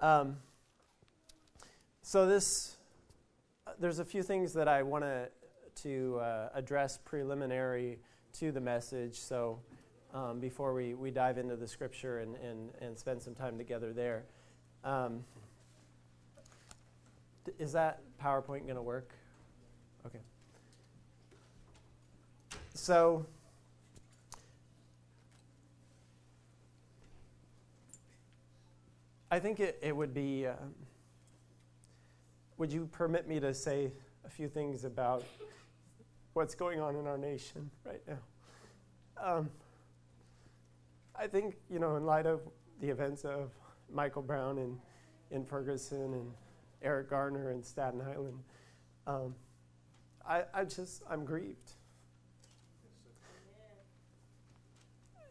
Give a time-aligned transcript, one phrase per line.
[0.00, 0.36] Um,
[2.02, 2.76] so this,
[3.66, 5.04] uh, there's a few things that I want
[5.82, 7.98] to uh, address preliminary
[8.38, 9.18] to the message.
[9.18, 9.60] So
[10.14, 13.92] um, before we, we dive into the scripture and, and, and spend some time together
[13.92, 14.24] there,
[14.84, 15.22] um,
[17.58, 19.12] is that PowerPoint going to work?
[20.06, 20.20] Okay.
[22.74, 23.26] So.
[29.30, 30.46] I think it, it would be.
[30.46, 30.74] Um,
[32.58, 33.92] would you permit me to say
[34.26, 35.24] a few things about
[36.34, 38.18] what's going on in our nation right now?
[39.22, 39.50] Um,
[41.14, 42.40] I think, you know, in light of
[42.80, 43.52] the events of
[43.90, 44.78] Michael Brown and
[45.30, 46.32] in Ferguson and
[46.82, 48.40] Eric Garner in Staten Island,
[49.06, 49.34] um,
[50.28, 51.72] I, I just, I'm grieved.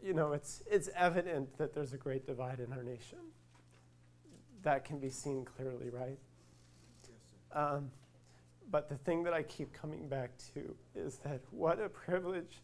[0.02, 3.18] You know, it's, it's evident that there's a great divide in our nation
[4.62, 6.18] that can be seen clearly, right?
[7.52, 7.90] Um,
[8.70, 12.62] but the thing that I keep coming back to is that what a privilege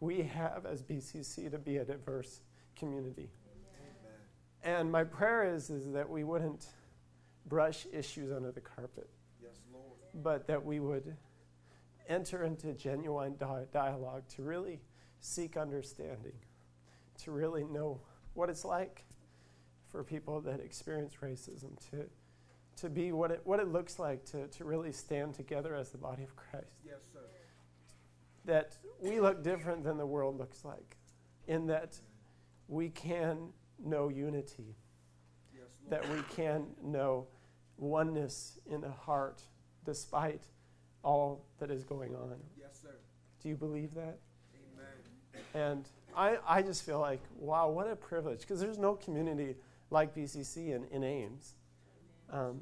[0.00, 2.42] we have as BCC to be a diverse
[2.76, 3.30] community.
[4.64, 4.78] Amen.
[4.78, 6.66] And my prayer is, is that we wouldn't
[7.46, 9.08] brush issues under the carpet,
[9.42, 9.52] yes,
[10.14, 11.16] but that we would
[12.08, 14.80] enter into genuine di- dialogue to really
[15.20, 16.34] seek understanding,
[17.22, 18.00] to really know
[18.34, 19.04] what it's like
[19.90, 22.04] for people that experience racism to,
[22.76, 25.98] to be what it, what it looks like to, to really stand together as the
[25.98, 26.82] body of Christ.
[26.84, 27.20] Yes, sir.
[28.44, 30.96] That we look different than the world looks like,
[31.46, 31.98] in that
[32.66, 33.48] we can
[33.82, 34.76] know unity,
[35.54, 37.26] yes, that we can know
[37.76, 39.42] oneness in the heart
[39.84, 40.42] despite
[41.02, 42.36] all that is going on.
[42.58, 42.96] Yes, sir.
[43.42, 44.18] Do you believe that?
[44.74, 45.74] Amen.
[45.74, 49.56] And I, I just feel like, wow, what a privilege, because there's no community
[49.90, 51.54] like BCC in, in Ames.
[52.30, 52.60] Um,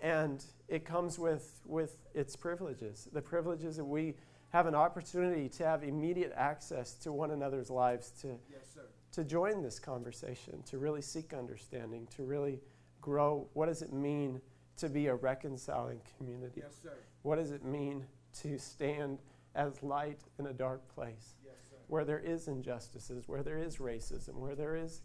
[0.00, 3.08] and it comes with, with its privileges.
[3.12, 4.14] The privileges that we
[4.50, 8.78] have an opportunity to have immediate access to one another's lives, to, yes,
[9.12, 12.60] to join this conversation, to really seek understanding, to really
[13.00, 13.48] grow.
[13.54, 14.40] What does it mean
[14.76, 16.62] to be a reconciling community?
[16.62, 16.86] Yes,
[17.22, 18.04] what does it mean
[18.42, 19.20] to stand
[19.54, 21.54] as light in a dark place yes,
[21.88, 25.02] where there is injustices, where there is racism, where there is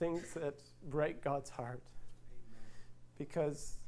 [0.00, 1.84] things that break God's heart.
[2.32, 2.62] Amen.
[3.18, 3.78] Because,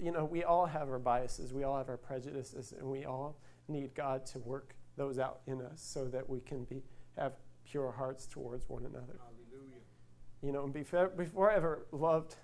[0.00, 3.36] you know, we all have our biases, we all have our prejudices, and we all
[3.66, 6.82] need God to work those out in us so that we can be
[7.16, 7.32] have
[7.64, 9.18] pure hearts towards one another.
[9.18, 9.80] Hallelujah.
[10.42, 12.36] You know, and before, before I ever loved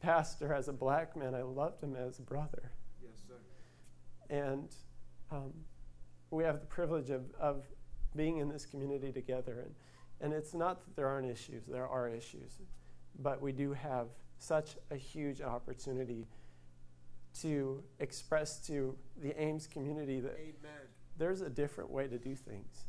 [0.00, 2.72] Pastor as a black man, I loved him as a brother.
[3.02, 3.34] Yes, sir.
[4.30, 4.74] And
[5.30, 5.52] um,
[6.30, 7.64] we have the privilege of, of
[8.14, 9.60] being in this community together.
[9.64, 9.74] And
[10.20, 12.58] and it's not that there aren't issues, there are issues.
[13.18, 16.26] But we do have such a huge opportunity
[17.40, 20.86] to express to the Ames community that Amen.
[21.18, 22.84] there's a different way to do things.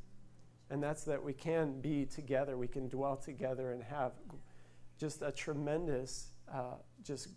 [0.70, 4.14] And that's that we can be together, we can dwell together and have
[4.98, 7.30] just a tremendous, uh, just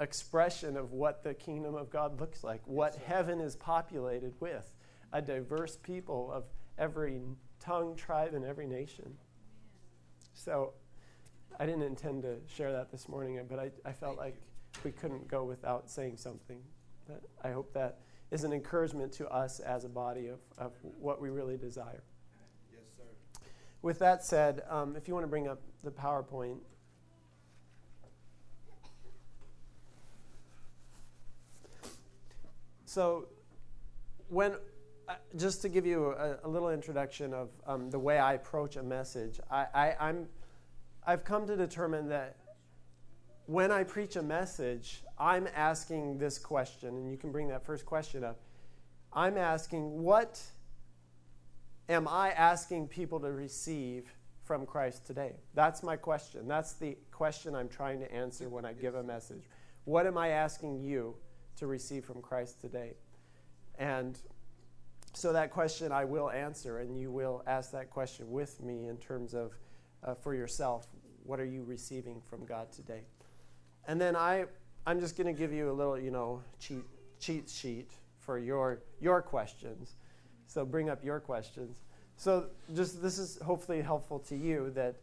[0.00, 4.68] expression of what the kingdom of God looks like, what heaven is populated with,
[5.12, 6.44] a diverse people of
[6.78, 7.20] every
[7.64, 9.16] tongue, tribe, and every nation.
[10.34, 10.72] So
[11.58, 14.36] I didn't intend to share that this morning, but I, I felt like
[14.82, 16.60] we couldn't go without saying something.
[17.06, 21.20] But I hope that is an encouragement to us as a body of, of what
[21.20, 22.02] we really desire.
[22.72, 23.02] Yes, sir.
[23.82, 26.58] With that said, um, if you want to bring up the PowerPoint.
[32.86, 33.28] So,
[34.28, 34.54] when
[35.08, 38.76] uh, just to give you a, a little introduction of um, the way I approach
[38.76, 40.28] a message, I, I, I'm,
[41.06, 42.36] I've come to determine that
[43.46, 47.84] when I preach a message, I'm asking this question, and you can bring that first
[47.84, 48.40] question up.
[49.12, 50.40] I'm asking, what
[51.88, 54.10] am I asking people to receive
[54.44, 55.34] from Christ today?
[55.54, 56.48] That's my question.
[56.48, 59.42] That's the question I'm trying to answer when I give a message.
[59.84, 61.14] What am I asking you
[61.56, 62.94] to receive from Christ today?
[63.78, 64.18] And
[65.16, 68.96] so that question I will answer, and you will ask that question with me in
[68.98, 69.52] terms of
[70.02, 70.86] uh, for yourself.
[71.24, 73.02] What are you receiving from God today?
[73.86, 74.44] And then I,
[74.86, 76.84] I'm just going to give you a little, you know, cheat
[77.20, 79.96] cheat sheet for your your questions.
[80.46, 81.78] So bring up your questions.
[82.16, 84.96] So just this is hopefully helpful to you that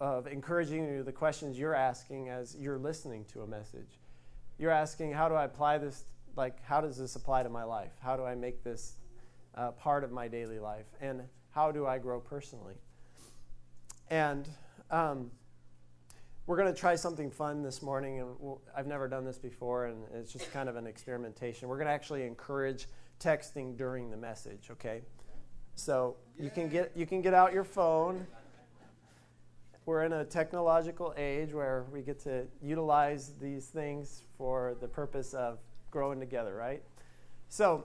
[0.00, 3.98] of encouraging you the questions you're asking as you're listening to a message.
[4.58, 6.04] You're asking, how do I apply this?
[6.36, 7.92] Like, how does this apply to my life?
[8.00, 8.96] How do I make this
[9.58, 10.86] uh, part of my daily life?
[11.00, 12.74] And how do I grow personally?
[14.10, 14.48] And
[14.90, 15.30] um,
[16.46, 20.04] we're going to try something fun this morning, and I've never done this before, and
[20.14, 21.68] it's just kind of an experimentation.
[21.68, 22.86] We're going to actually encourage
[23.20, 24.68] texting during the message.
[24.70, 25.02] Okay,
[25.74, 28.26] so you can get you can get out your phone.
[29.84, 35.34] We're in a technological age where we get to utilize these things for the purpose
[35.34, 35.58] of
[35.90, 36.82] growing together, right?
[37.48, 37.84] So,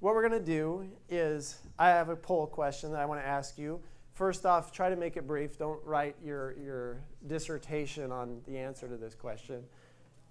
[0.00, 3.26] what we're going to do is I have a poll question that I want to
[3.26, 3.80] ask you.
[4.14, 5.58] First off, try to make it brief.
[5.58, 9.62] Don't write your, your dissertation on the answer to this question.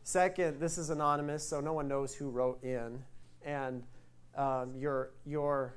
[0.04, 3.04] Second, this is anonymous, so no one knows who wrote in.
[3.44, 3.84] And
[4.36, 5.76] um, your, your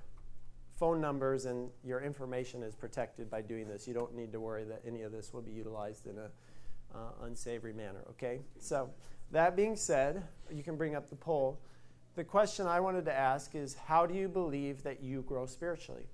[0.79, 3.87] phone numbers and your information is protected by doing this.
[3.87, 6.31] You don't need to worry that any of this will be utilized in an
[6.95, 8.41] uh, unsavory manner, okay?
[8.59, 8.91] So,
[9.33, 11.59] that being said, you can bring up the poll.
[12.14, 16.05] The question I wanted to ask is how do you believe that you grow spiritually?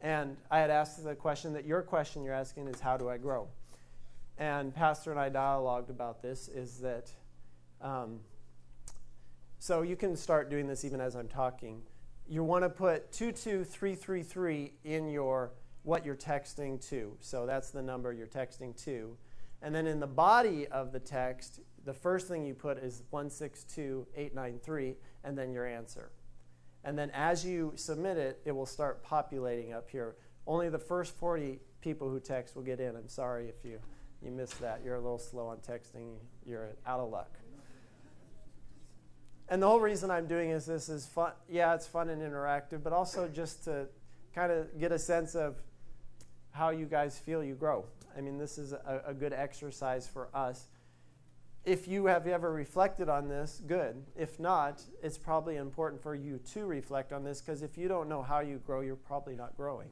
[0.00, 3.16] And I had asked the question that your question you're asking is how do I
[3.16, 3.48] grow?
[4.38, 7.10] And Pastor and I dialogued about this is that,
[7.80, 8.20] um,
[9.58, 11.82] so you can start doing this even as I'm talking.
[12.28, 15.52] You want to put 22333 in your
[15.82, 17.16] what you're texting to.
[17.20, 19.16] So that's the number you're texting to.
[19.62, 24.96] And then in the body of the text, the first thing you put is 162893
[25.26, 26.10] and then your answer.
[26.84, 30.14] And then as you submit it, it will start populating up here.
[30.46, 32.94] Only the first 40 people who text will get in.
[32.94, 33.80] I'm sorry if you,
[34.22, 34.82] you missed that.
[34.84, 36.14] You're a little slow on texting.
[36.46, 37.30] You're out of luck.
[39.48, 41.32] And the whole reason I'm doing is this is fun.
[41.48, 43.86] Yeah, it's fun and interactive, but also just to
[44.34, 45.56] kind of get a sense of
[46.52, 47.84] how you guys feel you grow.
[48.16, 50.66] I mean, this is a, a good exercise for us
[51.66, 54.00] if you have ever reflected on this, good.
[54.16, 58.08] If not, it's probably important for you to reflect on this because if you don't
[58.08, 59.90] know how you grow, you're probably not growing.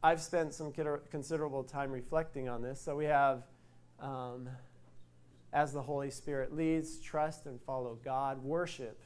[0.00, 0.72] I've spent some
[1.10, 2.80] considerable time reflecting on this.
[2.80, 3.42] So we have,
[3.98, 4.48] um,
[5.52, 9.02] as the Holy Spirit leads, trust and follow God, worship,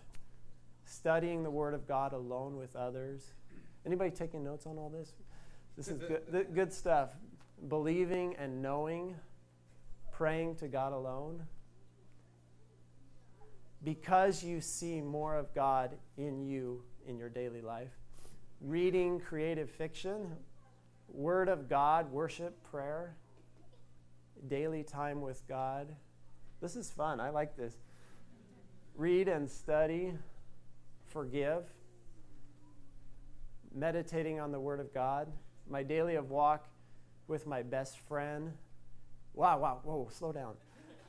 [0.84, 3.32] studying the Word of God alone with others.
[3.86, 5.14] Anybody taking notes on all this?
[5.78, 7.10] This is good, good stuff.
[7.68, 9.16] Believing and knowing
[10.16, 11.42] praying to God alone?
[13.82, 17.92] Because you see more of God in you in your daily life.
[18.60, 20.36] Reading creative fiction,
[21.08, 23.16] Word of God, worship, prayer,
[24.48, 25.94] daily time with God.
[26.60, 27.20] This is fun.
[27.20, 27.74] I like this.
[28.94, 30.14] Read and study,
[31.06, 31.64] forgive,
[33.74, 35.28] meditating on the Word of God,
[35.68, 36.68] my daily of walk
[37.26, 38.52] with my best friend,
[39.34, 40.54] Wow, wow, whoa, slow down.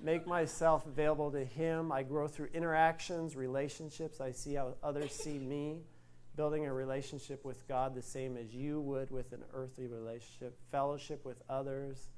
[0.02, 1.92] Make myself available to Him.
[1.92, 4.20] I grow through interactions, relationships.
[4.20, 5.82] I see how others see me.
[6.36, 10.58] Building a relationship with God the same as you would with an earthly relationship.
[10.72, 12.10] Fellowship with others.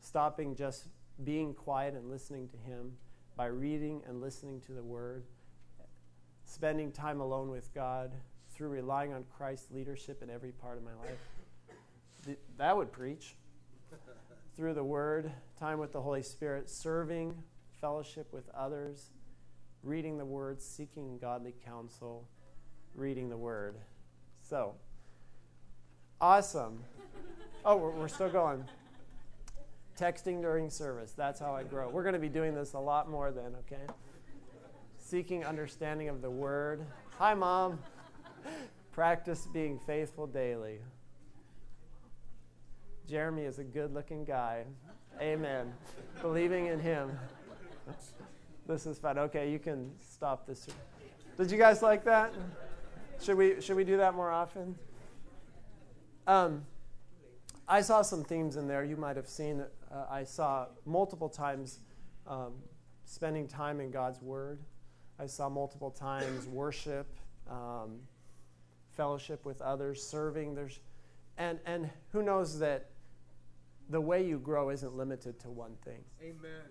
[0.00, 0.86] Stopping just
[1.24, 2.92] being quiet and listening to Him
[3.36, 5.24] by reading and listening to the Word.
[6.44, 8.12] Spending time alone with God
[8.50, 12.38] through relying on Christ's leadership in every part of my life.
[12.56, 13.34] That would preach
[14.56, 17.34] through the Word, time with the Holy Spirit, serving,
[17.80, 19.10] fellowship with others,
[19.82, 22.28] reading the Word, seeking godly counsel,
[22.94, 23.76] reading the Word.
[24.42, 24.74] So,
[26.20, 26.82] awesome.
[27.64, 28.64] Oh, we're, we're still going.
[29.98, 31.12] Texting during service.
[31.12, 31.88] That's how I grow.
[31.88, 33.92] We're going to be doing this a lot more then, okay?
[34.98, 36.84] Seeking understanding of the Word.
[37.18, 37.78] Hi, Mom.
[38.92, 40.80] Practice being faithful daily.
[43.10, 44.62] Jeremy is a good looking guy.
[45.20, 45.72] Amen.
[46.22, 47.10] Believing in him.
[48.68, 49.18] This is fun.
[49.18, 50.68] Okay, you can stop this.
[51.36, 52.32] Did you guys like that?
[53.20, 54.76] Should we should we do that more often?
[56.28, 56.64] Um,
[57.66, 58.84] I saw some themes in there.
[58.84, 59.64] You might have seen.
[59.90, 61.80] Uh, I saw multiple times
[62.28, 62.52] um,
[63.04, 64.60] spending time in God's Word.
[65.18, 67.08] I saw multiple times worship,
[67.50, 67.98] um,
[68.92, 70.54] fellowship with others, serving.
[70.54, 70.78] There's,
[71.38, 72.89] and and who knows that
[73.90, 76.02] the way you grow isn't limited to one thing.
[76.22, 76.62] Amen.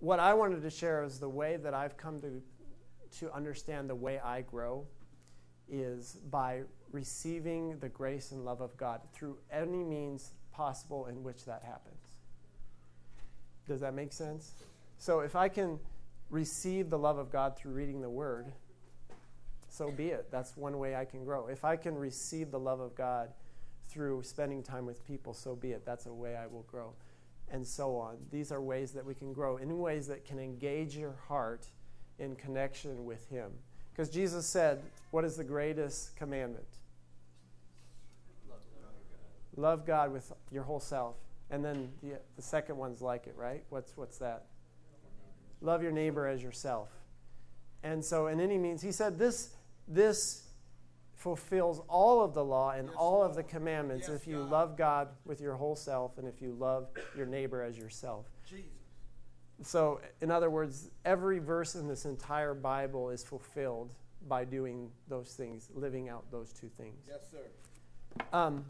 [0.00, 2.42] What I wanted to share is the way that I've come to,
[3.18, 4.86] to understand the way I grow
[5.68, 11.44] is by receiving the grace and love of God through any means possible in which
[11.44, 11.96] that happens.
[13.68, 14.54] Does that make sense?
[14.98, 15.78] So if I can
[16.28, 18.46] receive the love of God through reading the Word,
[19.68, 20.26] so be it.
[20.32, 21.46] That's one way I can grow.
[21.46, 23.28] If I can receive the love of God
[23.90, 25.84] through spending time with people, so be it.
[25.84, 26.94] That's a way I will grow.
[27.50, 28.16] And so on.
[28.30, 31.66] These are ways that we can grow in ways that can engage your heart
[32.18, 33.50] in connection with Him.
[33.92, 36.64] Because Jesus said, What is the greatest commandment?
[39.56, 40.12] Love God.
[40.12, 41.16] With your whole self.
[41.50, 43.64] And then the, the second one's like it, right?
[43.70, 44.44] What's, what's that?
[45.60, 46.88] Love your neighbor as yourself.
[47.82, 49.50] And so, in any means, he said this,
[49.88, 50.44] this
[51.20, 54.50] fulfills all of the law and Yes, all of the commandments Yes, if you God.
[54.50, 58.24] love God with your whole self and if you love your neighbor as yourself.
[58.48, 58.70] Jesus.
[59.62, 63.92] So, in other words, every verse in this entire Bible is fulfilled
[64.28, 67.04] by doing those things, living out those two things.
[67.06, 68.24] Yes, sir.
[68.32, 68.64] Um,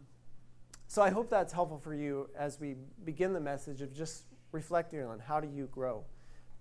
[0.89, 5.05] so, I hope that's helpful for you as we begin the message of just reflecting
[5.05, 6.03] on how do you grow.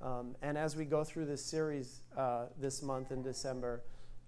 [0.04, 3.82] Um, and as we go through this series uh, this month in December,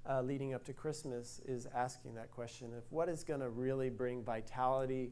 [0.10, 3.90] uh, leading up to Christmas, is asking that question of what is going to really
[3.90, 5.12] bring vitality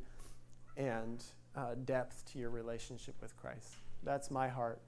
[0.77, 1.23] and
[1.55, 3.75] uh, depth to your relationship with Christ.
[4.03, 4.79] That's my heart.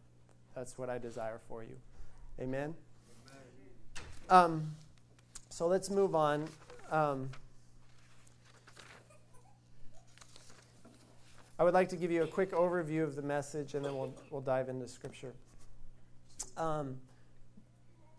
[0.55, 1.75] That's what I desire for you.
[2.39, 2.74] Amen.
[4.29, 4.72] Um,
[5.50, 6.48] so let's move on.
[6.89, 7.29] Um,
[11.60, 14.15] I would like to give you a quick overview of the message, and then we'll
[14.31, 15.34] we'll dive into Scripture.
[16.58, 16.98] Um,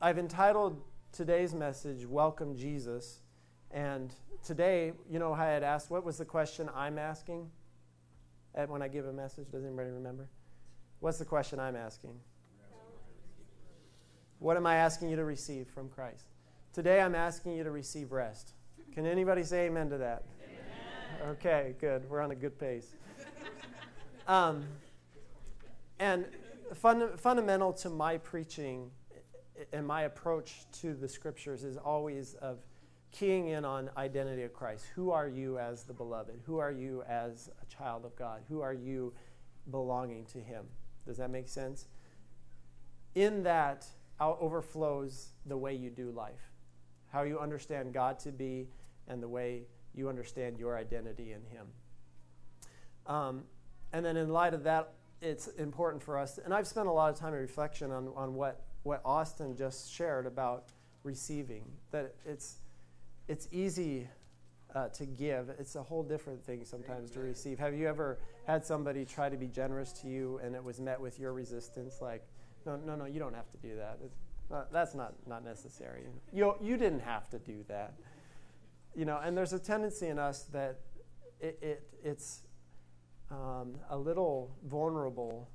[0.01, 0.81] I've entitled
[1.13, 3.21] today's message "Welcome Jesus,"
[3.71, 7.51] and today, you know, how I had asked, what was the question I'm asking?
[8.55, 10.29] At when I give a message, does anybody remember?
[11.01, 12.19] What's the question I'm asking?
[14.39, 16.27] What am I asking you to receive from Christ?
[16.73, 18.53] Today I'm asking you to receive rest.
[18.93, 20.25] Can anybody say amen to that?
[20.45, 21.31] Amen.
[21.31, 22.09] Okay, good.
[22.11, 22.95] We're on a good pace.
[24.27, 24.65] Um,
[25.99, 26.27] and
[26.75, 28.91] fun, fundamental to my preaching
[29.73, 32.59] and my approach to the scriptures is always of
[33.13, 34.87] keying in on identity of Christ.
[34.95, 36.41] Who are you as the beloved?
[36.47, 38.43] Who are you as a child of God?
[38.49, 39.13] Who are you
[39.71, 40.65] belonging to Him?
[41.07, 41.87] Does that make sense?
[43.15, 43.87] In that
[44.21, 46.53] out overflows the way you do life,
[47.09, 48.69] how you understand God to be,
[49.09, 49.65] and the way
[49.95, 51.67] you understand your identity in Him.
[53.07, 53.45] Um,
[53.93, 57.11] and then, in light of that, it's important for us, and I've spent a lot
[57.11, 60.65] of time in reflection on, on what, what Austin just shared about
[61.05, 62.57] receiving, that it's,
[63.29, 64.09] it's easy
[64.75, 65.51] uh, to give.
[65.59, 67.59] It's a whole different thing sometimes to receive.
[67.59, 71.01] Have you ever had somebody try to be generous to you and it was met
[71.01, 72.01] with your resistance?
[72.01, 72.25] Like,
[72.65, 73.99] no, no, no, you don't have to do that.
[74.51, 76.03] Not, that's not, not necessary.
[76.33, 77.95] You, you didn't have to do that.
[78.95, 80.81] You know, and there's a tendency in us that
[81.41, 82.43] it, it, it's
[83.31, 85.49] um, a little vulnerable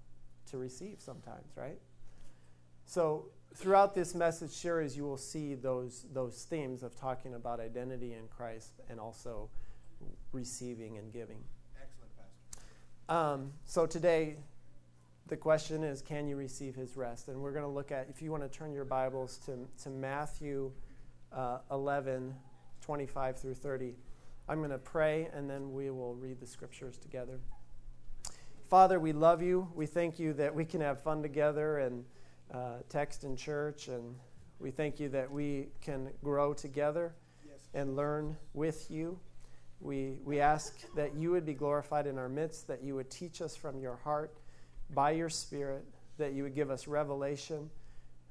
[0.50, 1.80] to receive sometimes, right?
[2.88, 8.14] So throughout this message series, you will see those those themes of talking about identity
[8.14, 9.50] in Christ and also
[10.32, 11.44] receiving and giving.
[11.76, 12.64] Excellent, Pastor.
[13.10, 14.38] Um, so today,
[15.28, 17.28] the question is, can you receive His rest?
[17.28, 19.90] And we're going to look at, if you want to turn your Bibles to to
[19.90, 20.72] Matthew
[21.34, 22.34] uh, 11,
[22.80, 23.96] 25 through 30.
[24.48, 27.42] I'm going to pray and then we will read the scriptures together.
[28.70, 29.68] Father, we love you.
[29.76, 32.06] We thank you that we can have fun together and
[32.54, 34.16] uh, text in church, and
[34.60, 37.14] we thank you that we can grow together
[37.46, 37.60] Yes.
[37.74, 39.20] and learn with you.
[39.80, 43.42] We, we ask that you would be glorified in our midst, that you would teach
[43.42, 44.36] us from your heart
[44.94, 45.86] by your Spirit,
[46.18, 47.70] that you would give us revelation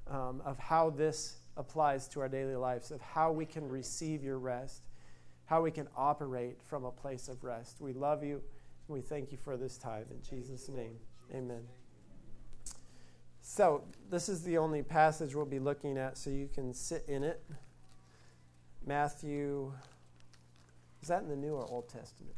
[0.07, 4.39] um, of how this applies to our daily lives, of how we can receive your
[4.39, 4.81] rest,
[5.45, 7.79] how we can operate from a place of rest.
[7.79, 8.41] We love you.
[8.89, 10.05] We thank you for this time.
[10.11, 10.97] In Jesus' name,
[11.33, 11.76] amen.
[13.49, 17.23] So, this is the only passage we'll be looking at, so you can sit in
[17.23, 17.41] it.
[18.85, 19.71] Matthew,
[21.01, 22.35] is that in the New or Old Testament?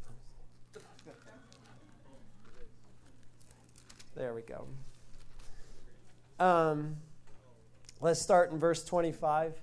[4.14, 4.68] There we go.
[6.38, 6.96] Um,
[8.00, 9.54] let's start in verse 25.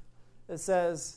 [0.50, 1.16] It says,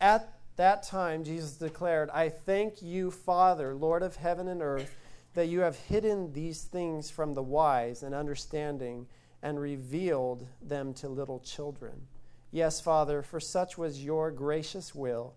[0.00, 4.94] At that time, Jesus declared, I thank you, Father, Lord of heaven and earth,
[5.34, 9.06] that you have hidden these things from the wise and understanding
[9.42, 12.06] and revealed them to little children.
[12.50, 15.34] Yes, Father, for such was your gracious will.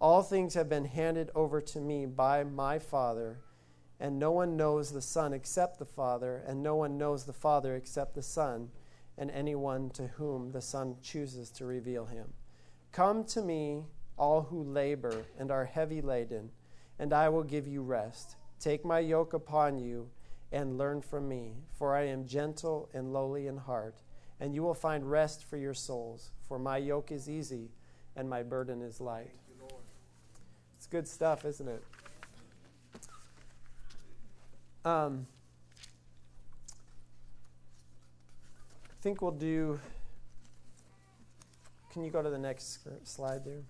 [0.00, 3.40] All things have been handed over to me by my Father,
[3.98, 7.76] and no one knows the Son except the Father, and no one knows the Father
[7.76, 8.70] except the Son,
[9.18, 12.32] and anyone to whom the Son chooses to reveal him.
[12.92, 13.84] Come to me,
[14.16, 16.50] all who labor and are heavy laden,
[16.98, 18.36] and I will give you rest.
[18.58, 20.10] Take my yoke upon you
[20.52, 24.02] and learn from me, for I am gentle and lowly in heart,
[24.40, 26.30] and you will find rest for your souls.
[26.48, 27.70] For my yoke is easy
[28.16, 29.30] and my burden is light.
[29.48, 29.68] You,
[30.76, 31.82] It's good stuff, isn't it?
[34.84, 35.26] Um,
[38.84, 39.78] I think we'll do.
[41.92, 43.62] Can you go to the next slide there?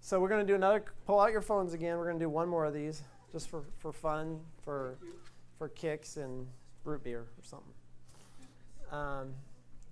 [0.00, 0.84] So we're going to do another.
[1.04, 1.98] Pull out your phones again.
[1.98, 3.02] We're going to do one more of these.
[3.36, 4.96] Just for, for fun, for,
[5.58, 6.46] for kicks and
[6.84, 7.74] root beer or something.
[8.90, 9.34] Um,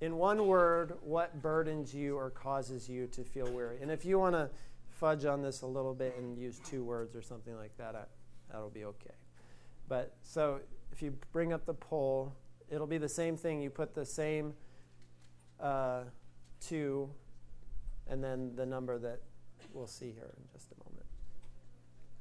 [0.01, 3.77] in one word, what burdens you or causes you to feel weary?
[3.83, 4.49] And if you want to
[4.93, 8.05] fudge on this a little bit and use two words or something like that, I,
[8.51, 9.15] that'll be okay.
[9.91, 10.61] But so
[10.91, 12.33] if you bring up the poll,
[12.71, 13.61] it'll be the same thing.
[13.61, 14.55] You put the same
[15.61, 16.05] uh,
[16.67, 17.11] two
[18.09, 19.21] and then the number that
[19.75, 21.05] we'll see here in just a moment.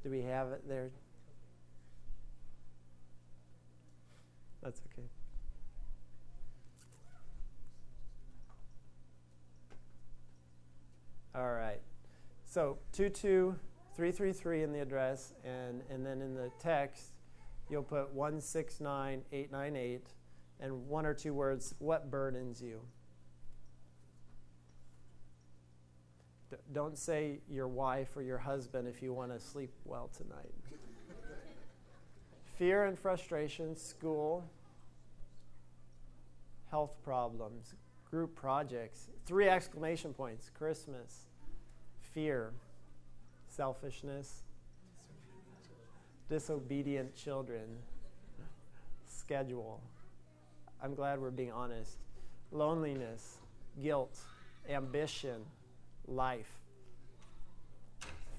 [0.04, 0.90] Do we have it there?
[4.64, 5.08] That's okay.
[11.36, 11.82] All right.
[12.46, 17.14] So 22333 in the address, and, and then in the text,
[17.70, 20.08] you'll put 169898
[20.60, 22.80] and one or two words, what burdens you?
[26.52, 30.54] D- don't say your wife or your husband if you want to sleep well tonight.
[32.58, 34.44] Fear and frustration, school,
[36.70, 37.74] health problems,
[38.10, 41.26] group projects, three exclamation points Christmas,
[42.14, 42.52] fear,
[43.48, 44.44] selfishness,
[46.30, 47.64] disobedient children,
[49.08, 49.82] schedule.
[50.82, 51.98] I'm glad we're being honest.
[52.52, 53.38] Loneliness,
[53.82, 54.18] guilt,
[54.70, 55.42] ambition,
[56.08, 56.52] life,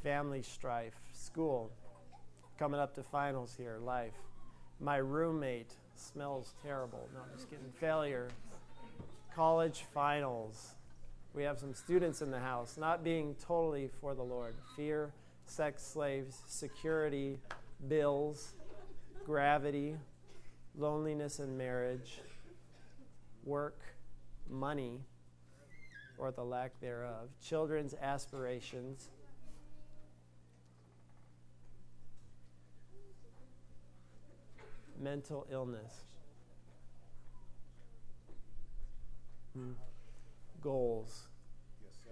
[0.02, 1.70] family strife, school,
[2.58, 4.14] coming up to finals here, life.
[4.80, 7.08] My roommate smells terrible.
[7.14, 7.64] No, I'm just kidding.
[7.80, 8.28] Failure,
[9.34, 10.74] college finals.
[11.34, 14.54] We have some students in the house not being totally for the Lord.
[14.76, 15.12] Fear,
[15.46, 17.38] sex slaves, security,
[17.88, 18.54] bills,
[19.24, 19.96] gravity,
[20.76, 22.20] loneliness in marriage,
[23.44, 23.80] work,
[24.48, 25.00] money,
[26.18, 29.08] or the lack thereof, children's aspirations.
[35.00, 36.04] Mental illness.
[39.54, 39.72] Hmm.
[40.60, 41.28] Goals.
[41.82, 42.10] Yes, sir.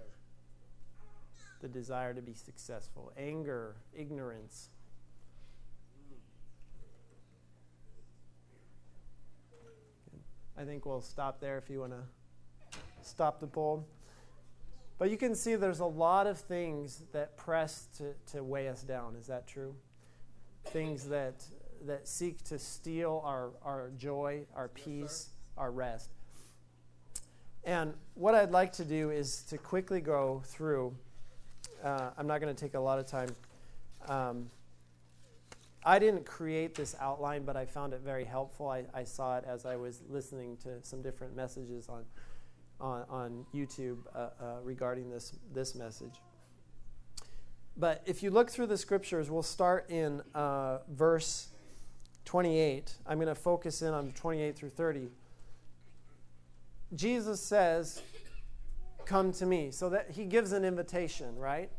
[1.61, 3.13] The desire to be successful.
[3.17, 4.71] Anger, ignorance.
[10.57, 13.87] I think we'll stop there if you want to stop the poll.
[14.99, 18.83] But you can see there's a lot of things that press to, to weigh us
[18.83, 19.17] down.
[19.19, 19.75] Is that true?
[20.67, 21.43] Things that,
[21.87, 26.11] that seek to steal our, our joy, our peace, our rest.
[27.65, 30.95] And what I'd like to do is to quickly go through.
[31.83, 33.29] Uh, I'm not going to take a lot of time.
[34.09, 34.51] Um,
[35.85, 38.69] I didn't create this outline, but I found it very helpful.
[38.69, 42.05] I, I, saw it as I was listening to some different messages on,
[42.81, 44.31] on, on YouTube uh, uh,
[44.63, 46.15] regarding this, this message.
[47.77, 51.49] But if you look through the scriptures, we'll start in uh, verse
[52.25, 52.95] 28.
[53.07, 55.09] I'm going to focus in on 28 through 30.
[56.95, 58.03] Jesus says,
[59.05, 59.71] Come to me.
[59.71, 61.71] So that he gives an invitation, right?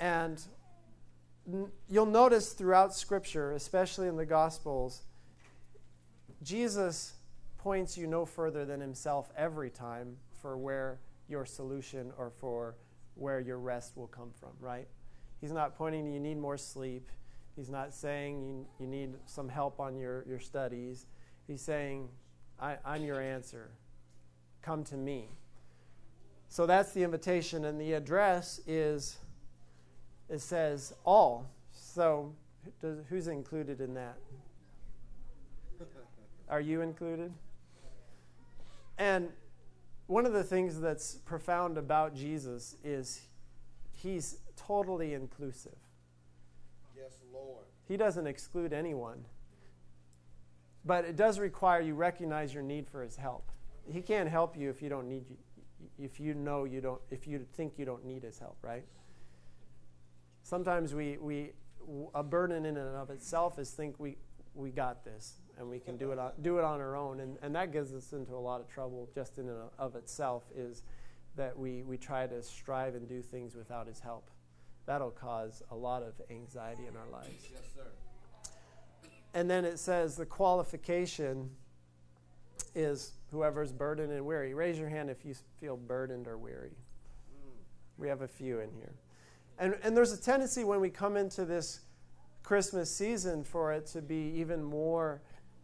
[0.00, 0.42] And
[1.88, 5.02] you'll notice throughout Scripture, especially in the Gospels,
[6.42, 7.14] Jesus
[7.58, 12.74] points you no further than himself every time for where your solution or for
[13.14, 14.88] where your rest will come from, right?
[15.40, 17.08] He's not pointing you need more sleep.
[17.56, 21.06] He's not saying you, you need some help on your, your studies.
[21.46, 22.08] He's saying,
[22.60, 23.70] I, I'm your answer.
[24.62, 25.28] Come to me.
[26.48, 29.18] So that's the invitation, and the address is
[30.28, 31.46] it says all.
[31.72, 32.34] So
[32.80, 34.16] does, who's included in that?
[36.48, 37.32] Are you included?
[38.98, 39.30] And
[40.06, 43.22] one of the things that's profound about Jesus is
[43.92, 45.76] he's totally inclusive.
[47.02, 47.64] Yes, Lord.
[47.88, 49.24] He doesn't exclude anyone.
[50.84, 53.50] But it does require you recognize your need for his help.
[53.90, 55.36] He can't help you if you don't need you
[55.98, 58.84] if you know you don't if you think you don't need his help, right?
[60.42, 61.52] sometimes we, we
[62.14, 64.16] a burden in and of itself is think we,
[64.54, 67.36] we got this and we can do it on, do it on our own and,
[67.42, 70.82] and that gets us into a lot of trouble just in and of itself is
[71.36, 74.30] that we, we try to strive and do things without his help
[74.86, 77.86] that'll cause a lot of anxiety in our lives Yes, sir.
[79.34, 81.50] and then it says the qualification
[82.74, 87.50] is whoever's burdened and weary raise your hand if you feel burdened or weary mm.
[87.98, 88.94] we have a few in here
[89.58, 91.80] and, and there's a tendency when we come into this
[92.42, 95.22] Christmas season for it to be even more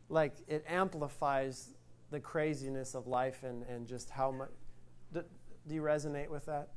[0.09, 1.71] like it amplifies
[2.11, 4.49] the craziness of life and, and just how much.
[5.13, 5.23] Do,
[5.67, 6.69] do you resonate with that?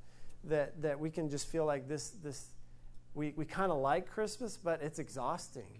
[0.45, 2.47] That, that we can just feel like this, this
[3.13, 5.79] we, we kind of like Christmas, but it's exhausting.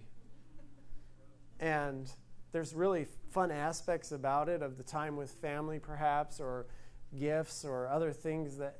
[1.60, 2.12] And
[2.52, 6.68] there's really fun aspects about it of the time with family, perhaps, or
[7.18, 8.78] gifts or other things that.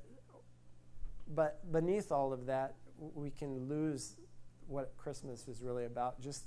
[1.34, 4.18] But beneath all of that, we can lose
[4.68, 6.22] what Christmas is really about.
[6.22, 6.46] Just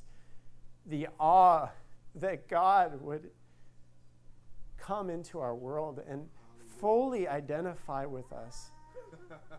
[0.86, 1.68] the awe
[2.16, 3.30] that God would
[4.76, 6.28] come into our world and
[6.80, 8.70] fully identify with us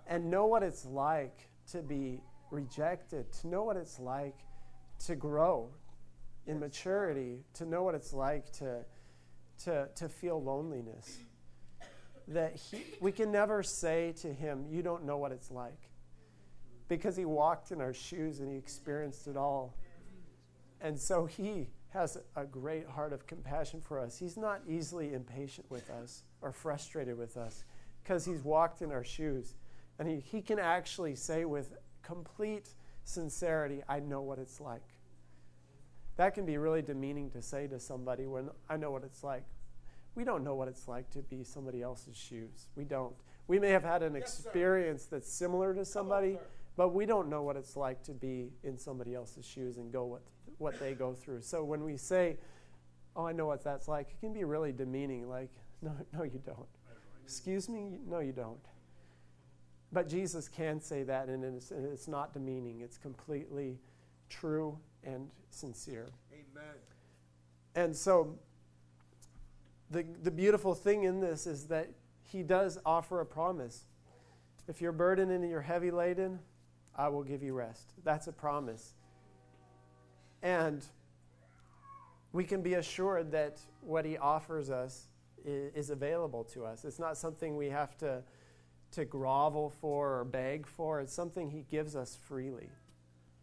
[0.07, 4.35] and know what it's like to be rejected, to know what it's like
[5.05, 5.69] to grow
[6.47, 8.85] in maturity, to know what it's like to,
[9.63, 11.19] to, to feel loneliness.
[12.27, 15.89] That he, we can never say to him, You don't know what it's like.
[16.87, 19.75] Because he walked in our shoes and he experienced it all.
[20.81, 24.17] And so he has a great heart of compassion for us.
[24.17, 27.63] He's not easily impatient with us or frustrated with us
[28.05, 29.55] because he's walked in our shoes.
[29.97, 32.69] And he, he can actually say with complete
[33.03, 34.83] sincerity, I know what it's like.
[36.17, 39.43] That can be really demeaning to say to somebody when I know what it's like.
[40.13, 42.67] We don't know what it's like to be somebody else's shoes.
[42.75, 43.13] We don't.
[43.47, 45.17] We may have had an yes, experience sir.
[45.17, 46.39] that's similar to somebody, on,
[46.77, 50.05] but we don't know what it's like to be in somebody else's shoes and go
[50.05, 50.21] what,
[50.57, 51.41] what they go through.
[51.41, 52.37] So when we say,
[53.15, 55.29] Oh, I know what that's like, it can be really demeaning.
[55.29, 56.67] Like, no, no, you don't.
[57.25, 57.97] Excuse me?
[58.07, 58.59] No, you don't.
[59.91, 62.81] But Jesus can say that, and it's, and it's not demeaning.
[62.81, 63.79] It's completely
[64.29, 66.07] true and sincere.
[66.31, 66.75] Amen.
[67.73, 68.37] And so,
[69.89, 71.89] the, the beautiful thing in this is that
[72.21, 73.85] he does offer a promise.
[74.67, 76.37] If you're burdened and you're heavy laden,
[76.95, 77.93] I will give you rest.
[78.03, 78.93] That's a promise.
[80.43, 80.85] And
[82.33, 85.07] we can be assured that what he offers us
[85.45, 86.85] is, available to us.
[86.85, 88.23] It's not something we have to,
[88.91, 92.69] to grovel for or beg for, it's something he gives us freely,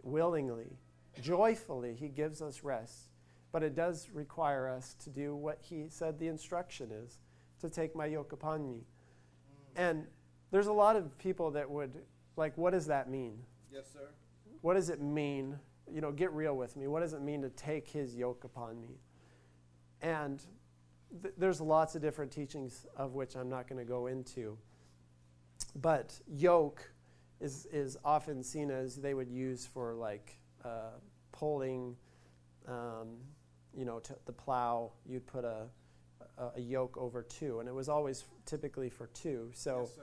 [0.02, 0.78] willingly
[1.20, 3.10] joyfully, He gives us rest.
[3.50, 7.18] But it does require us to do what He said the instruction is
[7.60, 8.86] to take my yoke upon me.
[9.76, 10.06] And
[10.50, 11.92] there's a lot of people that would,
[12.36, 13.38] like, what does that mean?
[13.72, 14.08] Yes, sir.
[14.62, 15.58] What does it mean?
[15.90, 16.86] You know, get real with me.
[16.86, 19.00] What does it mean to take His yoke upon me?
[20.00, 20.42] And
[21.20, 24.56] th- there's lots of different teachings of which I'm not going to go into.
[25.76, 26.92] But yoke
[27.40, 30.98] is, is often seen as they would use for like uh,
[31.32, 31.96] pulling,
[32.68, 33.16] um,
[33.74, 35.66] you know, to the plow, you'd put a,
[36.38, 39.50] a, a, yoke over two, and it was always typically for two.
[39.54, 39.98] So yes,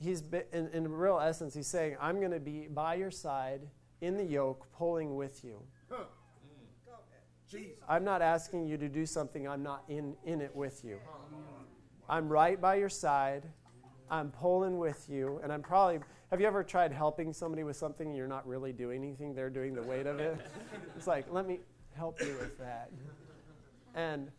[0.00, 3.68] he's in, in real essence, he's saying, "I'm going to be by your side
[4.00, 5.62] in the yoke, pulling with you."
[7.88, 10.98] I'm not asking you to do something I'm not in, in it with you.
[12.08, 13.44] I'm right by your side.
[14.10, 18.06] I'm pulling with you, and I'm probably have you ever tried helping somebody with something
[18.06, 19.34] and you're not really doing anything?
[19.34, 20.40] They're doing the weight of it.
[20.96, 21.58] It's like, let me
[21.96, 22.90] help you with that.
[23.94, 24.30] And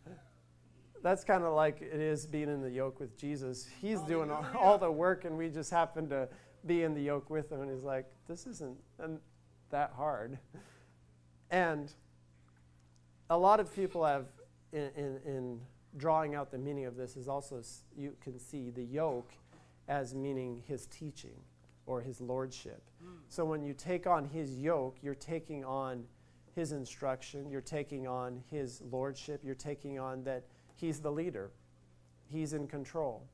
[1.02, 3.68] that's kind of like it is being in the yoke with Jesus.
[3.80, 6.28] He's oh, doing all, all, the work, and we just happen to
[6.64, 7.60] be in the yoke with him.
[7.60, 9.18] And he's like, this isn't um,
[9.70, 10.38] that hard.
[11.50, 11.92] And
[13.32, 14.26] a lot of people have,
[14.72, 15.60] in, in, in
[15.96, 17.62] drawing out the meaning of this, is also
[17.96, 19.32] you can see the yoke
[19.88, 21.40] as meaning his teaching
[21.86, 22.82] or his lordship.
[23.02, 23.16] Mm.
[23.28, 26.04] So when you take on his yoke, you're taking on
[26.54, 31.50] his instruction, you're taking on his lordship, you're taking on that he's the leader,
[32.28, 33.26] he's in control,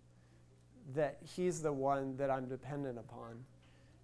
[0.95, 3.45] that he's the one that I'm dependent upon.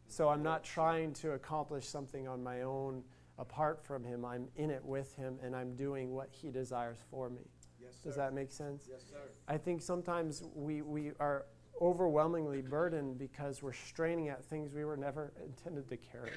[0.08, 3.04] So I'm not trying to accomplish something on my own
[3.38, 4.24] apart from him.
[4.24, 7.48] I'm in it with him and I'm doing what he desires for me.
[7.80, 8.86] Yes, Does that make sense?
[8.90, 9.16] Yes, sir.
[9.48, 11.46] I think sometimes we, we are
[11.80, 16.30] overwhelmingly burdened because we're straining at things we were never intended to carry.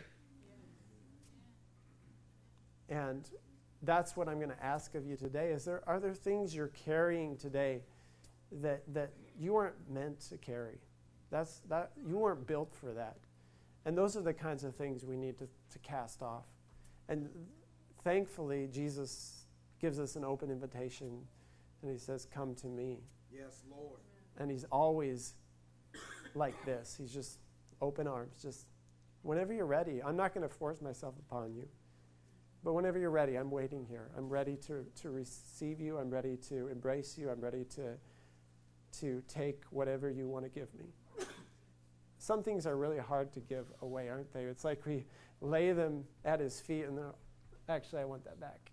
[2.90, 3.30] And
[3.84, 5.52] that's what I'm going to ask of you today.
[5.52, 7.82] Is there are there things you're carrying today
[8.62, 10.80] that that you weren't meant to carry?
[11.30, 13.18] That's that you weren't built for that.
[13.86, 16.46] And those are the kinds of things we need to, to cast off.
[17.10, 17.30] And
[18.04, 19.46] thankfully Jesus
[19.80, 21.22] gives us an open invitation
[21.82, 23.00] and he says, Come to me.
[23.32, 24.00] Yes, Lord
[24.38, 25.34] and he's always
[26.36, 26.96] like this.
[26.98, 27.40] He's just
[27.82, 28.68] open arms, just
[29.24, 30.02] whenever you're ready.
[30.04, 31.68] I'm not going to force myself upon you.
[32.64, 34.10] But whenever you're ready, I'm waiting here.
[34.18, 35.98] I'm ready to, to receive you.
[35.98, 37.30] I'm ready to embrace you.
[37.30, 37.94] I'm ready to,
[39.00, 40.86] to take whatever you want to give me.
[42.20, 44.44] Some things are really hard to give away, aren't they?
[44.44, 45.06] It's like we
[45.42, 47.06] lay them at his feet and then,
[47.70, 48.72] actually, I want that back.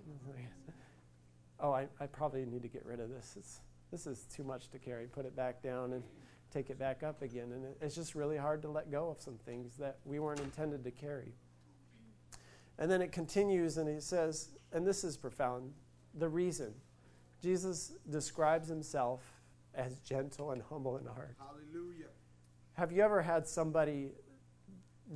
[1.61, 3.35] oh, I, I probably need to get rid of this.
[3.37, 5.07] It's, this is too much to carry.
[5.07, 6.03] Put it back down and
[6.51, 7.53] take it back up again.
[7.53, 10.41] And it, it's just really hard to let go of some things that we weren't
[10.41, 11.35] intended to carry.
[12.79, 15.73] And then it continues and he says, and this is profound
[16.15, 16.75] the reason.
[17.43, 19.21] Jesus describes himself
[19.75, 21.37] as gentle and humble in heart.
[21.39, 22.07] Hallelujah.
[22.75, 24.11] Have you ever had somebody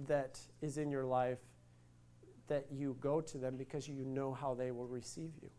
[0.07, 1.39] that is in your life
[2.47, 5.51] that you go to them because you know how they will receive you?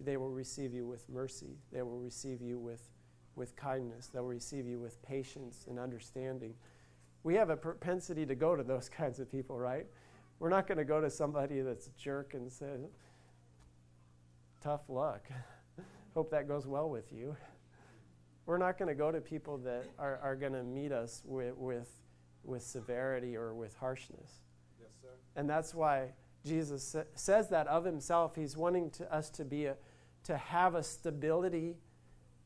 [0.00, 1.58] They will receive you with mercy.
[1.72, 2.82] They will receive you with,
[3.34, 4.06] with kindness.
[4.06, 6.54] They'll receive you with patience and understanding.
[7.24, 9.86] We have a propensity to go to those kinds of people, right?
[10.38, 12.76] We're not going to go to somebody that's a jerk and say,
[14.62, 15.28] tough luck.
[16.14, 17.36] Hope that goes well with you.
[18.48, 21.54] We're not going to go to people that are, are going to meet us with,
[21.58, 21.90] with,
[22.44, 24.40] with severity or with harshness.
[24.80, 25.08] Yes, sir.
[25.36, 26.12] And that's why
[26.46, 28.34] Jesus sa- says that of himself.
[28.34, 29.76] He's wanting to, us to be a,
[30.24, 31.76] to have a stability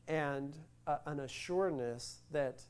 [0.09, 2.63] and a, an assuredness that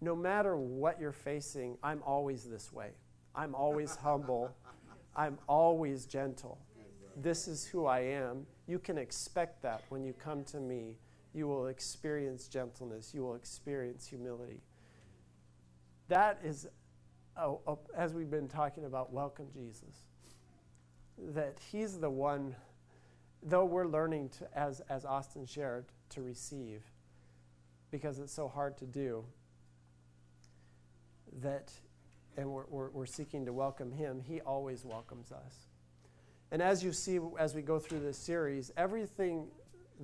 [0.00, 2.90] no matter what you're facing, I'm always this way.
[3.32, 4.50] I'm always humble.
[5.14, 6.58] I'm always gentle.
[7.16, 8.44] This is who I am.
[8.66, 10.96] You can expect that when you come to me.
[11.32, 13.12] You will experience gentleness.
[13.14, 14.62] You will experience humility.
[16.08, 16.66] That is,
[17.36, 20.06] oh, oh, as we've been talking about, welcome Jesus.
[21.18, 22.56] That He's the one,
[23.42, 26.82] though we're learning to, as, as Austin shared, to receive,
[27.92, 29.24] because it's so hard to do,
[31.40, 31.70] that,
[32.36, 35.68] and we're, we're, we're seeking to welcome Him, He always welcomes us.
[36.50, 39.46] And as you see, as we go through this series, everything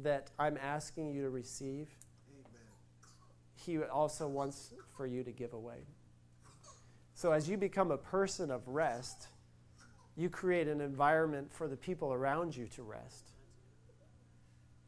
[0.02, 1.88] that I'm asking you to receive,
[2.30, 2.62] Amen.
[3.54, 5.86] He also wants for you to give away.
[7.14, 9.28] So as you become a person of rest,
[10.16, 13.30] you create an environment for the people around you to rest.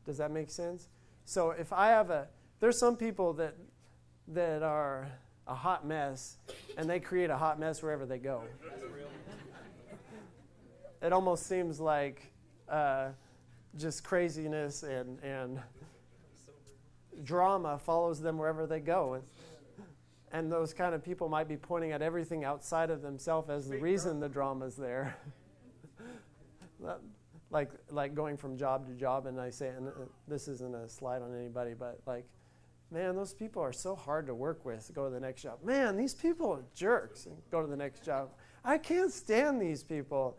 [0.05, 0.89] Does that make sense?
[1.25, 2.29] So if I have a,
[2.61, 3.55] there's some people that
[4.29, 5.11] that are
[5.47, 6.37] a hot mess,
[6.77, 8.43] and they create a hot mess wherever they go.
[11.03, 12.31] it almost seems like
[12.69, 13.09] uh,
[13.77, 15.61] just craziness and, and
[17.25, 19.15] drama follows them wherever they go.
[19.15, 19.25] And,
[20.33, 23.79] and those kind of people might be pointing at everything outside of themselves as the
[23.79, 25.17] reason the drama's there.
[27.51, 29.93] like, like going from job to job, and I say, and uh,
[30.27, 32.27] this isn't a slide on anybody, but like,
[32.91, 34.91] man, those people are so hard to work with.
[34.95, 35.59] Go to the next job.
[35.63, 37.27] Man, these people are jerks.
[37.27, 38.31] And go to the next job.
[38.65, 40.39] I can't stand these people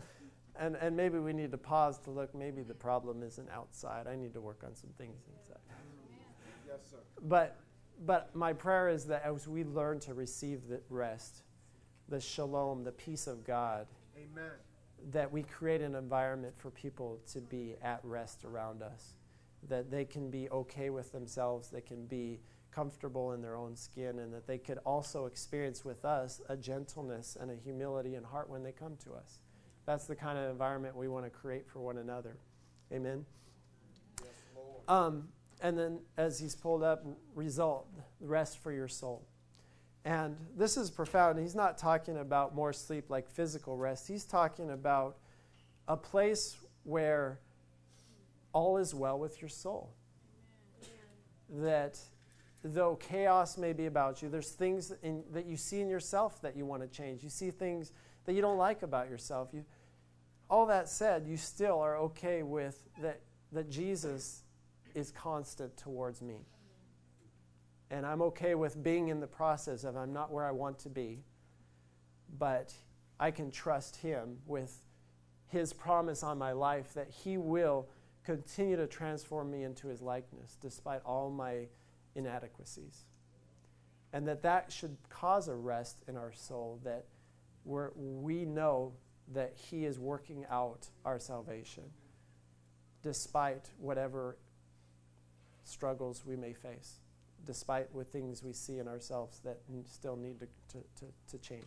[0.60, 4.08] and, and maybe we need to pause to look, maybe the problem isn't outside.
[4.08, 5.58] I need to work on some things inside.
[6.68, 6.98] Yes, sir.
[7.24, 7.58] But,
[8.06, 11.44] but my prayer is that as we learn to receive the rest,
[12.10, 14.52] the shalom, the peace of God, Amen.
[15.12, 19.16] that we create an environment for people to be at rest around us,
[19.68, 22.40] that they can be okay with themselves, they can be
[22.72, 27.38] comfortable in their own skin, and that they could also experience with us a gentleness
[27.40, 29.40] and a humility in heart when they come to us.
[29.90, 32.38] That's the kind of environment we want to create for one another.
[32.94, 33.26] Amen.
[34.22, 34.88] Yes, Lord.
[34.88, 35.30] Um,
[35.62, 37.88] and then, as he's pulled up, result,
[38.22, 39.26] rest for your soul.
[40.06, 41.40] And this is profound.
[41.40, 45.18] He's not talking about more sleep like physical rest, he's talking about
[45.88, 47.40] a place where
[48.54, 49.96] all is well with your soul.
[51.50, 51.98] That
[52.64, 56.56] though chaos may be about you, there's things in, that you see in yourself that
[56.56, 57.24] you want to change.
[57.24, 57.92] You see things
[58.26, 59.50] that you don't like about yourself.
[59.52, 59.66] You,
[60.50, 64.44] all that said, you still are okay with that, that Jesus
[64.96, 66.46] is constant towards me.
[67.92, 70.90] And I'm okay with being in the process of I'm not where I want to
[70.90, 71.24] be,
[72.38, 72.74] but
[73.20, 74.76] I can trust Him with
[75.48, 77.88] His promise on my life that He will
[78.24, 81.68] continue to transform me into His likeness despite all my
[82.16, 83.06] inadequacies.
[84.14, 87.06] And that that should cause a rest in our soul that
[87.66, 88.94] we're, we know
[89.34, 91.84] that He is working out our salvation
[93.02, 94.38] despite whatever
[95.64, 97.00] struggles we may face,
[97.46, 101.64] despite what things we see in ourselves that still need to, to, to, to change.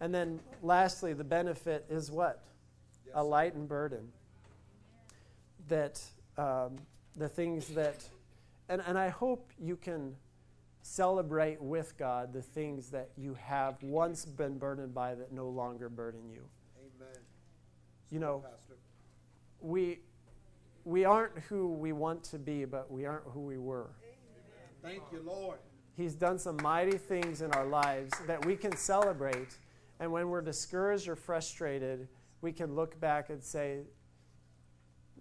[0.00, 2.42] And then lastly, the benefit is what?
[3.06, 4.08] Yes, a lightened burden.
[5.68, 6.00] That
[6.36, 6.78] um,
[7.16, 8.04] the things that,
[8.68, 10.16] and, and I hope you can
[10.82, 15.88] celebrate with God the things that you have once been burdened by that no longer
[15.88, 16.42] burden you.
[16.78, 17.16] Amen.
[18.10, 18.44] You know,
[19.60, 20.00] we,
[20.84, 23.90] we aren't who we want to be, but we aren't who we were.
[24.02, 24.70] Amen.
[24.82, 25.58] Thank you, Lord.
[25.96, 29.58] He's done some mighty things in our lives that we can celebrate.
[30.00, 32.08] And when we're discouraged or frustrated,
[32.40, 33.82] we can look back and say,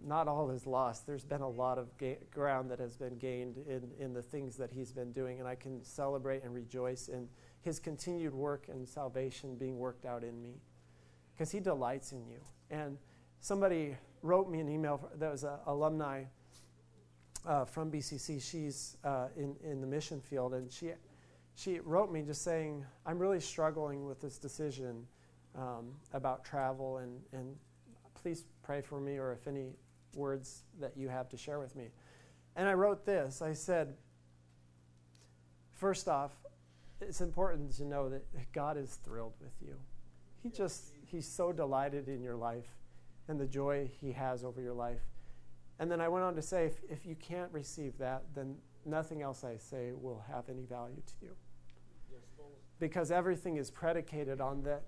[0.06, 1.06] not all is lost.
[1.06, 4.58] There's been a lot of ga- ground that has been gained in, in the things
[4.58, 7.28] that he's been doing, and I can celebrate and rejoice in
[7.62, 10.62] his continued work and salvation being worked out in me
[11.34, 12.40] because he delights in you.
[12.70, 12.98] And
[13.40, 16.24] somebody wrote me an email that was an alumni
[17.46, 18.42] uh, from BCC.
[18.42, 20.92] She's uh, in, in the mission field, and she,
[21.56, 25.06] she wrote me just saying, I'm really struggling with this decision
[25.56, 27.56] um, about travel, and, and
[28.14, 29.72] please pray for me, or if any
[30.16, 31.90] words that you have to share with me.
[32.56, 33.96] And I wrote this I said,
[35.72, 36.32] first off,
[37.00, 39.76] it's important to know that God is thrilled with you.
[40.44, 42.68] He just, He's so delighted in your life
[43.28, 45.02] and the joy He has over your life.
[45.80, 49.22] And then I went on to say, if, if you can't receive that, then nothing
[49.22, 51.32] else I say will have any value to you.
[52.80, 54.84] Because everything is predicated on that.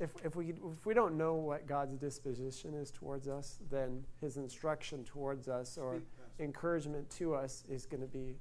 [0.00, 4.36] If, if, we, if we don't know what God's disposition is towards us, then His
[4.36, 6.02] instruction towards us or
[6.40, 8.36] encouragement to us is going to be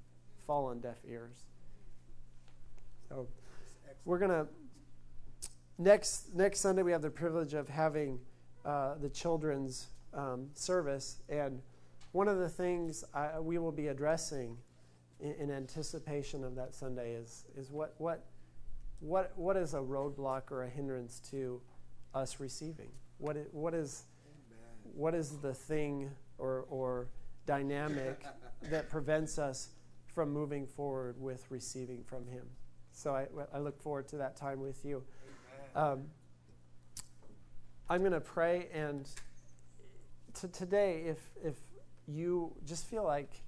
[0.47, 1.43] fall on deaf ears.
[3.09, 3.27] So
[4.05, 4.47] we're going to
[5.77, 8.19] next next Sunday we have the privilege of having
[8.65, 11.61] uh, the children's um, service, and
[12.11, 14.57] one of the things I, we will be addressing
[15.19, 18.25] in, in, anticipation of that Sunday is is what what
[19.03, 21.61] what what is a roadblock or a hindrance to
[22.15, 22.89] us receiving?
[23.17, 24.03] What is, what is
[24.95, 27.07] what is the thing or or
[27.45, 28.25] dynamic
[28.69, 29.69] that prevents us
[30.13, 32.45] from moving forward with receiving from Him?
[32.93, 35.03] So I, I look forward to that time with you.
[35.75, 36.03] Um,
[37.89, 39.09] I'm going to pray, and
[40.35, 41.55] to today, if if
[42.07, 43.41] you just feel like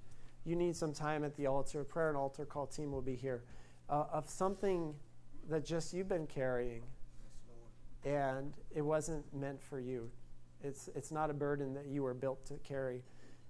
[0.44, 3.42] you need some time at the altar, prayer and altar call team will be here,
[3.88, 4.94] uh, of something
[5.48, 6.82] that just you've been carrying,
[8.04, 10.10] and it wasn't meant for you.
[10.62, 13.02] It's it's not a burden that you were built to carry.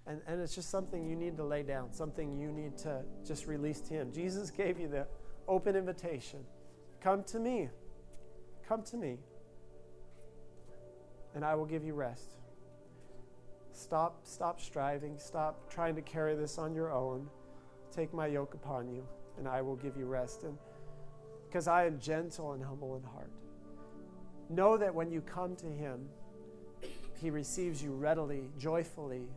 [0.09, 3.49] And, and it's just something you need to lay down, something you need to just
[3.49, 4.13] release to Him.
[4.13, 5.07] Jesus gave you the
[5.49, 6.45] open invitation
[7.01, 7.69] Come to me.
[8.67, 9.19] Come to me,
[11.37, 12.33] and I will give you rest.
[13.71, 15.19] Stop, stop striving.
[15.19, 17.29] Stop trying to carry this on your own.
[17.95, 19.07] Take my yoke upon you,
[19.39, 20.43] and I will give you rest.
[20.43, 20.59] And
[21.49, 23.31] because I am gentle and humble in heart.
[24.49, 26.09] Know that when you come to Him,
[27.21, 29.29] He receives you readily, joyfully,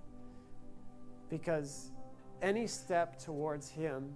[1.30, 1.92] because
[2.42, 4.16] any step towards Him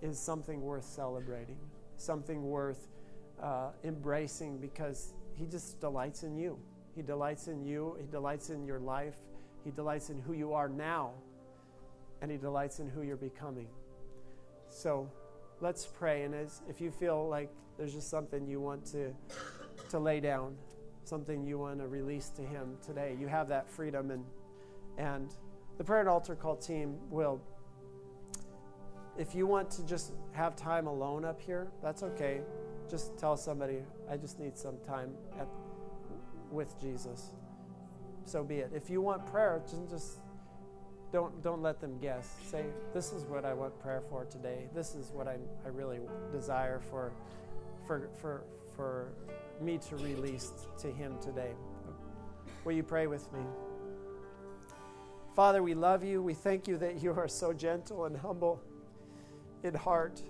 [0.00, 1.58] is something worth celebrating,
[1.96, 2.88] something worth
[3.42, 6.58] uh, embracing because He just delights in you.
[6.94, 9.14] He delights in you, He delights in your life,
[9.64, 11.12] He delights in who you are now,
[12.20, 13.68] and He delights in who you're becoming.
[14.68, 15.10] So
[15.62, 16.24] let's pray.
[16.24, 17.48] And as, if you feel like
[17.78, 19.14] there's just something you want to,
[19.90, 20.56] to lay down,
[21.04, 24.10] something you want to release to Him today, you have that freedom.
[24.10, 24.24] And,
[24.98, 25.34] and
[25.78, 27.40] the prayer and altar call team will
[29.18, 32.40] if you want to just have time alone up here, that's okay.
[32.90, 35.46] Just tell somebody, I just need some time at,
[36.50, 37.32] with Jesus.
[38.24, 38.70] So be it.
[38.74, 40.18] If you want prayer, just, just
[41.12, 42.36] don't don't let them guess.
[42.50, 44.66] Say, this is what I want prayer for today.
[44.74, 46.00] This is what I, I really
[46.32, 47.12] desire for
[47.86, 48.44] for for
[48.74, 49.12] for
[49.60, 51.52] me to release to him today.
[52.64, 53.40] Will you pray with me?
[55.36, 56.22] Father, we love you.
[56.22, 58.60] We thank you that you are so gentle and humble
[59.62, 60.22] in heart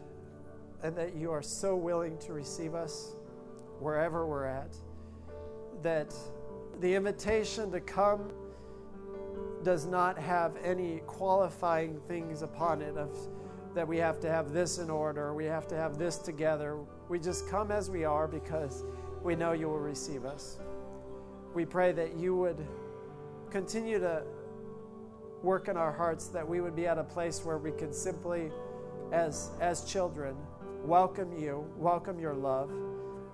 [0.82, 3.14] and that you are so willing to receive us
[3.78, 4.76] wherever we're at.
[5.82, 6.14] That
[6.80, 8.32] the invitation to come
[9.64, 13.16] does not have any qualifying things upon it of
[13.74, 16.78] that we have to have this in order, we have to have this together.
[17.08, 18.84] We just come as we are because
[19.22, 20.58] we know you will receive us.
[21.54, 22.66] We pray that you would
[23.50, 24.24] continue to
[25.42, 28.50] work in our hearts, that we would be at a place where we could simply,
[29.10, 30.36] as, as children,
[30.84, 32.70] welcome you, welcome your love,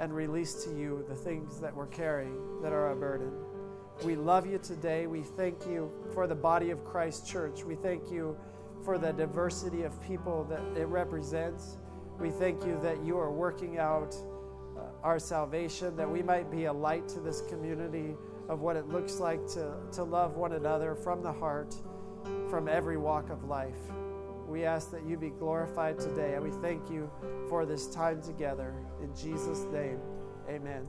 [0.01, 3.33] and release to you the things that we're carrying that are a burden.
[4.05, 5.09] We love you today.
[5.09, 7.65] We thank you for the body of Christ Church.
[7.65, 8.37] We thank you
[8.85, 11.79] for the diversity of people that it represents.
[12.21, 14.15] We thank you that you are working out
[14.77, 18.15] uh, our salvation, that we might be a light to this community
[18.49, 21.75] of what it looks like to, to love one another from the heart,
[22.49, 23.79] from every walk of life.
[24.47, 27.11] We ask that you be glorified today, and we thank you
[27.49, 28.75] for this time together.
[29.03, 29.99] In Jesus' name,
[30.49, 30.87] amen.